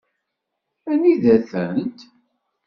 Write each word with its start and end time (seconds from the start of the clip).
Anida-tent? 0.91 1.99